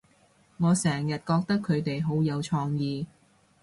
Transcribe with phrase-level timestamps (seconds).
[0.57, 3.05] 我成日覺得佢哋好有創意